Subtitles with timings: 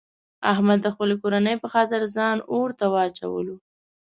[0.51, 3.55] احمد د خپلې کورنۍ په خاطر ځان اورته واچولو.